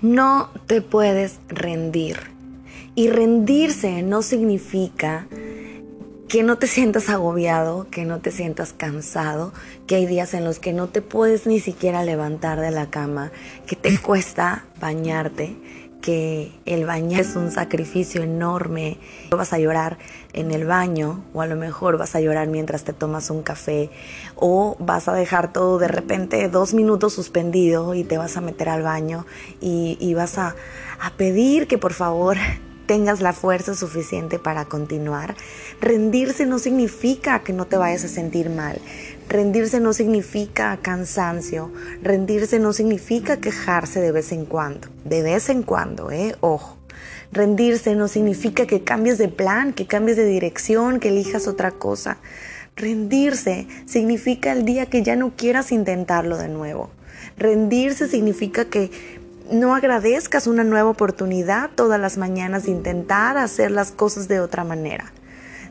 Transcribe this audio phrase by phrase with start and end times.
[0.00, 2.18] No te puedes rendir.
[2.94, 5.26] Y rendirse no significa
[6.28, 9.52] que no te sientas agobiado, que no te sientas cansado,
[9.86, 13.32] que hay días en los que no te puedes ni siquiera levantar de la cama,
[13.66, 15.56] que te cuesta bañarte,
[16.00, 18.98] que el baño es un sacrificio enorme.
[19.30, 19.98] Vas a llorar
[20.32, 23.90] en el baño o a lo mejor vas a llorar mientras te tomas un café
[24.36, 28.68] o vas a dejar todo de repente dos minutos suspendido y te vas a meter
[28.68, 29.26] al baño
[29.60, 30.56] y, vas a,
[31.00, 32.36] a pedir que por favor
[32.86, 35.36] tengas la fuerza suficiente para continuar.
[35.80, 38.80] Rendirse no significa que no te vayas a sentir mal.
[39.28, 41.70] Rendirse no significa cansancio,
[42.02, 46.34] rendirse no significa quejarse de vez en cuando, de vez en cuando, ¿eh?
[46.40, 46.78] Ojo.
[47.30, 52.16] Rendirse no significa que cambies de plan, que cambies de dirección, que elijas otra cosa.
[52.74, 56.88] Rendirse significa el día que ya no quieras intentarlo de nuevo.
[57.36, 58.90] Rendirse significa que
[59.50, 64.64] no agradezcas una nueva oportunidad todas las mañanas de intentar hacer las cosas de otra
[64.64, 65.12] manera.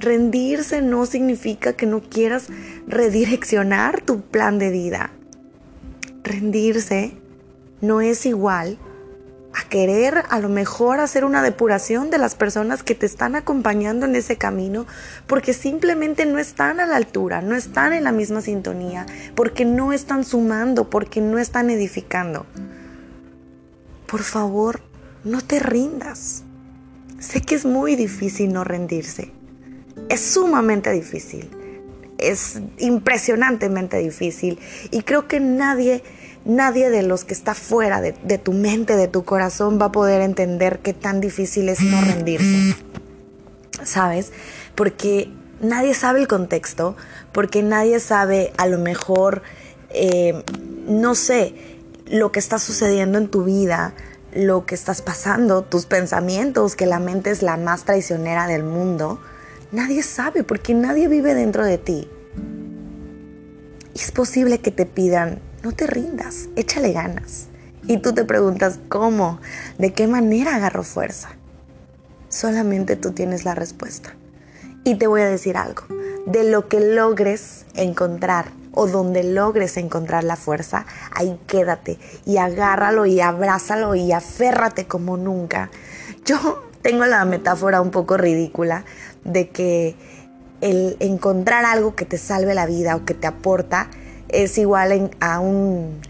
[0.00, 2.48] Rendirse no significa que no quieras
[2.86, 5.10] redireccionar tu plan de vida.
[6.24, 7.18] Rendirse
[7.82, 8.78] no es igual
[9.52, 14.06] a querer a lo mejor hacer una depuración de las personas que te están acompañando
[14.06, 14.86] en ese camino
[15.26, 19.92] porque simplemente no están a la altura, no están en la misma sintonía, porque no
[19.92, 22.46] están sumando, porque no están edificando.
[24.06, 24.80] Por favor,
[25.24, 26.44] no te rindas.
[27.18, 29.38] Sé que es muy difícil no rendirse
[30.10, 31.48] es sumamente difícil,
[32.18, 34.58] es impresionantemente difícil
[34.90, 36.02] y creo que nadie,
[36.44, 39.92] nadie de los que está fuera de, de tu mente, de tu corazón va a
[39.92, 42.76] poder entender qué tan difícil es no rendirse,
[43.82, 44.32] ¿sabes?
[44.74, 46.96] Porque nadie sabe el contexto,
[47.32, 49.42] porque nadie sabe a lo mejor,
[49.90, 50.42] eh,
[50.86, 51.54] no sé,
[52.06, 53.94] lo que está sucediendo en tu vida,
[54.34, 59.20] lo que estás pasando, tus pensamientos, que la mente es la más traicionera del mundo.
[59.72, 62.08] Nadie sabe porque nadie vive dentro de ti.
[63.94, 67.46] Y es posible que te pidan, no te rindas, échale ganas.
[67.86, 69.40] Y tú te preguntas, ¿cómo?
[69.78, 71.30] ¿De qué manera agarro fuerza?
[72.28, 74.14] Solamente tú tienes la respuesta.
[74.82, 75.84] Y te voy a decir algo,
[76.26, 83.06] de lo que logres encontrar o donde logres encontrar la fuerza, ahí quédate y agárralo
[83.06, 85.70] y abrázalo y aférrate como nunca.
[86.24, 88.84] Yo tengo la metáfora un poco ridícula
[89.24, 89.96] de que
[90.60, 93.88] el encontrar algo que te salve la vida o que te aporta
[94.28, 96.00] es igual a un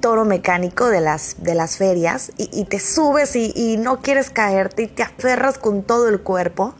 [0.00, 4.84] toro mecánico de las, de las ferias y, te subes y, y, no quieres caerte
[4.84, 6.74] y te aferras con todo el cuerpo,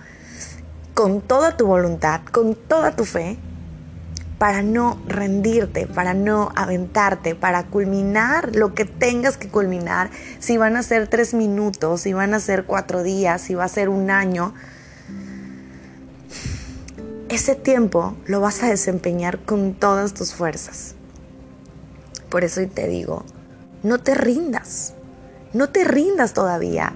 [0.95, 3.39] con toda tu voluntad, con toda tu fe
[4.39, 10.11] para no rendirte, para no aventarte, para culminar lo que tengas que culminar.
[10.39, 13.69] Si van a ser tres minutos, si van a ser cuatro días, si va a
[13.69, 14.55] ser un año,
[17.29, 20.95] ese tiempo lo vas a desempeñar con todas tus fuerzas.
[22.29, 23.25] Por eso te digo,
[23.83, 24.95] no te rindas,
[25.53, 26.95] no te rindas todavía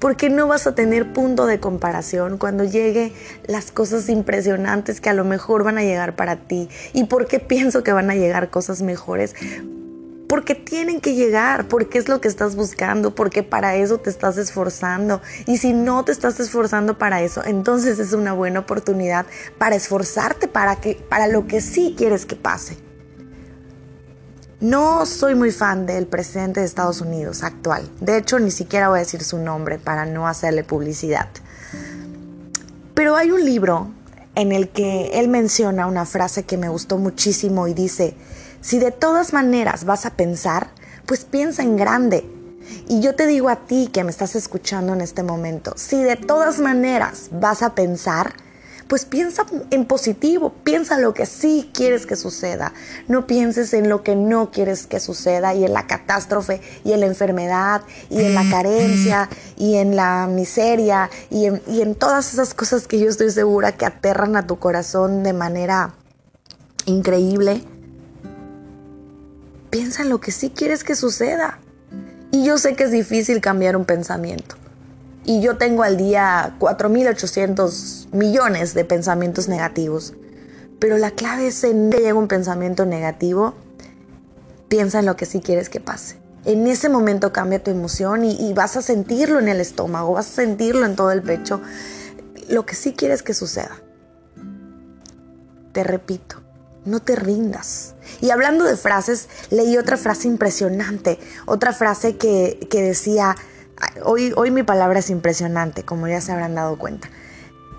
[0.00, 3.12] porque no vas a tener punto de comparación cuando llegue
[3.46, 6.68] las cosas impresionantes que a lo mejor van a llegar para ti.
[6.94, 9.34] ¿Y por qué pienso que van a llegar cosas mejores?
[10.30, 14.38] Porque tienen que llegar, porque es lo que estás buscando, porque para eso te estás
[14.38, 15.20] esforzando.
[15.48, 19.26] Y si no te estás esforzando para eso, entonces es una buena oportunidad
[19.58, 22.76] para esforzarte para, que, para lo que sí quieres que pase.
[24.60, 27.90] No soy muy fan del presidente de Estados Unidos actual.
[28.00, 31.28] De hecho, ni siquiera voy a decir su nombre para no hacerle publicidad.
[32.94, 33.90] Pero hay un libro
[34.36, 38.14] en el que él menciona una frase que me gustó muchísimo y dice,
[38.60, 40.70] si de todas maneras vas a pensar,
[41.06, 42.28] pues piensa en grande.
[42.88, 46.16] Y yo te digo a ti que me estás escuchando en este momento, si de
[46.16, 48.34] todas maneras vas a pensar,
[48.90, 52.72] pues piensa en positivo, piensa lo que sí quieres que suceda.
[53.06, 57.00] No pienses en lo que no quieres que suceda y en la catástrofe y en
[57.00, 62.32] la enfermedad y en la carencia y en la miseria y en, y en todas
[62.34, 65.94] esas cosas que yo estoy segura que aterran a tu corazón de manera
[66.86, 67.62] increíble.
[69.70, 71.58] Piensa en lo que sí quieres que suceda.
[72.30, 74.56] Y yo sé que es difícil cambiar un pensamiento
[75.24, 80.14] y yo tengo al día 4.800 millones de pensamientos negativos.
[80.78, 83.54] Pero la clave es en que llega un pensamiento negativo,
[84.68, 86.18] piensa en lo que sí quieres que pase.
[86.46, 90.26] En ese momento cambia tu emoción y, y vas a sentirlo en el estómago, vas
[90.26, 91.60] a sentirlo en todo el pecho,
[92.48, 93.76] lo que sí quieres que suceda.
[95.72, 96.40] Te repito,
[96.84, 97.94] no te rindas.
[98.20, 103.36] Y hablando de frases, leí otra frase impresionante, otra frase que, decía,
[104.04, 107.08] hoy, hoy mi palabra es impresionante, como ya se habrán dado cuenta.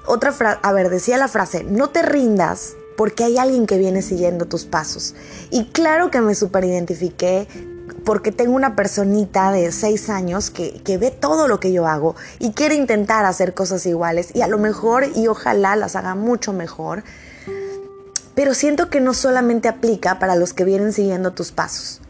[0.05, 4.01] Otra frase, a ver, decía la frase, no te rindas porque hay alguien que viene
[4.01, 5.15] siguiendo tus pasos.
[5.49, 7.47] Y claro que me superidentifiqué
[8.05, 12.15] porque tengo una personita de seis años que, que, ve todo lo que yo hago
[12.39, 16.53] y quiere intentar hacer cosas iguales y a lo mejor y ojalá las haga mucho
[16.53, 17.03] mejor
[18.35, 22.01] pero siento que no solamente aplica para los que vienen siguiendo tus pasos.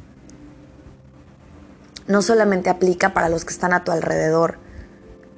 [2.08, 4.58] No solamente aplica para los que están a tu alrededor,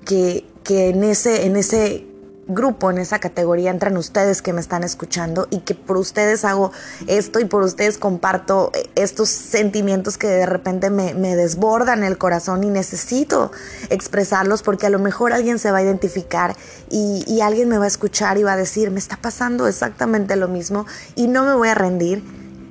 [0.06, 2.08] que, que en, ese, en ese
[2.48, 6.72] grupo, en esa categoría entran ustedes que me están escuchando y que por ustedes hago
[7.08, 12.70] esto y por ustedes comparto estos sentimientos que de repente me, desbordan el corazón y
[12.70, 13.52] necesito
[13.90, 16.56] expresarlos porque a lo mejor alguien se va a identificar
[16.90, 20.36] y, y alguien me va a escuchar y va a decir, me está pasando exactamente
[20.36, 20.86] lo mismo
[21.16, 22.24] y no me voy a rendir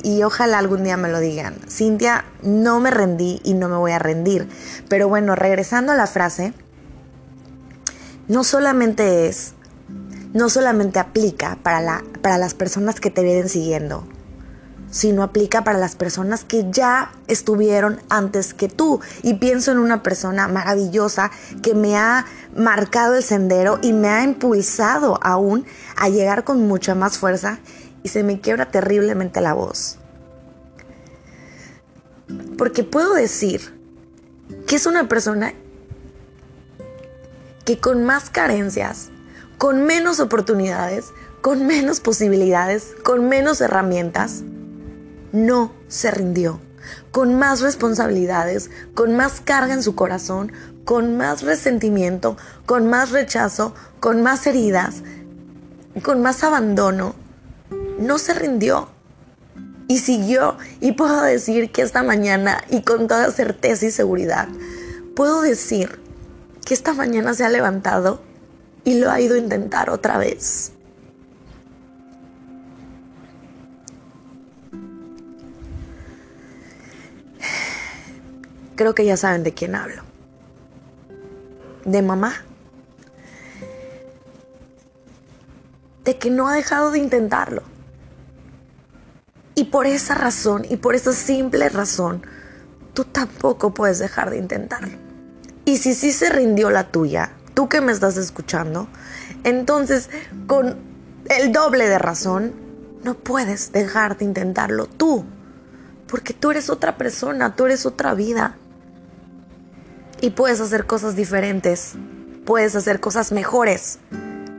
[0.03, 1.55] y ojalá algún día me lo digan.
[1.69, 4.49] Cintia, no me rendí y no me voy a rendir.
[4.89, 6.53] Pero bueno, regresando a la frase,
[8.29, 9.55] no solamente es
[10.33, 14.07] no solamente aplica para, la, para las personas que te vienen siguiendo,
[14.91, 19.01] sino aplica para las personas que ya estuvieron antes que tú.
[19.23, 21.31] Y pienso en una persona maravillosa
[21.63, 25.65] que me ha marcado el sendero y me ha impulsado aún
[25.97, 27.59] a llegar con mucha más fuerza
[28.03, 29.99] y se me quiebra terriblemente la voz.
[32.59, 33.79] Porque puedo decir
[34.67, 35.55] que es una persona
[37.65, 39.12] que con más carencias,
[39.63, 44.43] con menos oportunidades, con menos posibilidades, con menos herramientas,
[45.31, 46.59] no se rindió.
[47.13, 50.51] Con más responsabilidades, con más carga en su corazón,
[50.85, 52.37] con más resentimiento,
[52.67, 55.05] con más rechazo, con más heridas,
[56.03, 57.15] con más abandono,
[58.01, 58.89] no se rindió.
[59.87, 64.49] Y siguió, y puedo decir que esta mañana, y con toda certeza y seguridad,
[65.15, 66.01] puedo decir
[66.65, 68.32] que esta mañana se ha levantado
[68.85, 70.73] y lo ha ido a intentar otra vez.
[78.75, 80.03] Creo que ya saben de quién hablo.
[81.85, 82.35] De mamá.
[86.05, 87.63] De que no ha dejado de intentarlo.
[89.55, 92.23] Y por esa razón, y por esa simple razón,
[92.95, 94.97] tú tampoco puedes dejar de intentarlo.
[95.65, 98.89] Y si sí se rindió la tuya, tú que me estás escuchando,
[99.45, 100.11] entonces
[100.47, 100.77] con
[101.29, 102.53] el doble de razón,
[103.03, 105.25] no puedes dejar de intentarlo tú,
[106.07, 108.57] porque tú eres otra persona, tú eres otra vida.
[110.21, 111.95] Y puedes hacer cosas diferentes,
[112.45, 113.99] puedes hacer cosas mejores,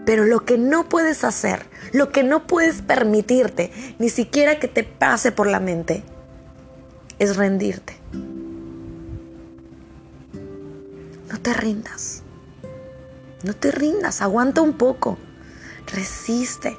[0.05, 4.83] pero lo que no puedes hacer, lo que no puedes permitirte, ni siquiera que te
[4.83, 6.03] pase por la mente,
[7.19, 7.97] es rendirte.
[11.29, 12.22] No te rindas.
[13.43, 15.17] No te rindas, aguanta un poco,
[15.87, 16.77] resiste.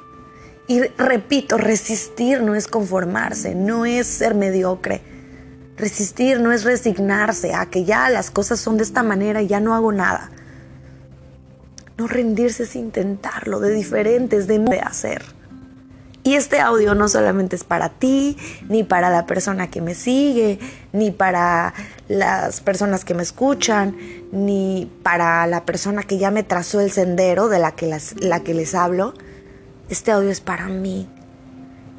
[0.67, 5.01] Y repito, resistir no es conformarse, no es ser mediocre.
[5.77, 9.59] Resistir no es resignarse a que ya las cosas son de esta manera y ya
[9.59, 10.31] no hago nada.
[11.97, 15.23] No rendirse es intentarlo de diferentes, de hacer.
[16.23, 18.35] Y este audio no solamente es para ti,
[18.67, 20.57] ni para la persona que me sigue,
[20.91, 21.75] ni para
[22.07, 23.95] las personas que me escuchan,
[24.31, 28.53] ni para la persona que ya me trazó el sendero de la que, la que
[28.53, 29.13] les hablo.
[29.89, 31.07] Este audio es para mí.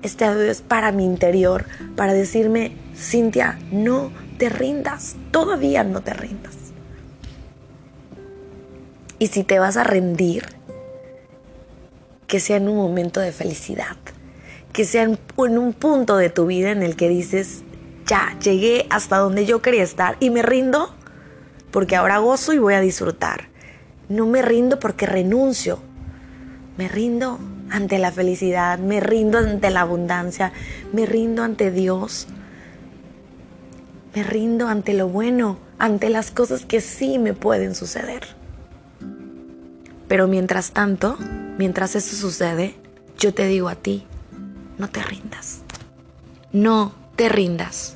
[0.02, 1.64] Este audio es para mi interior,
[1.96, 6.54] para decirme, Cintia, no te rindas, todavía no te rindas.
[9.18, 10.44] Y si te vas a rendir,
[12.26, 13.96] que sea en un momento de felicidad
[14.76, 15.18] que sea en,
[15.58, 17.62] un punto de tu vida en el que dices,
[18.06, 20.94] ya, llegué hasta donde yo quería estar y me rindo
[21.70, 23.48] porque ahora gozo y voy a disfrutar.
[24.08, 25.78] No me rindo porque renuncio.
[26.78, 27.38] Me rindo
[27.70, 30.52] ante la felicidad, me rindo ante la abundancia,
[30.92, 32.28] me rindo ante Dios.
[34.14, 38.22] Me rindo ante lo bueno, ante las cosas que sí me pueden suceder.
[40.08, 41.18] Pero mientras tanto,
[41.58, 42.74] mientras eso sucede,
[43.18, 44.06] yo te digo a ti,
[44.78, 45.60] no te rindas.
[46.52, 47.95] No te rindas.